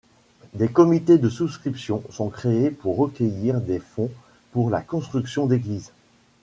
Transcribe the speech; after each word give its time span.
Des 0.55 0.67
comités 0.67 1.19
de 1.19 1.29
souscription 1.29 2.01
sont 2.09 2.29
créés 2.29 2.71
pour 2.71 2.97
recueillir 2.97 3.61
des 3.61 3.77
fonds 3.77 4.09
pour 4.51 4.71
la 4.71 4.81
construction 4.81 5.45
d’églises. 5.45 5.91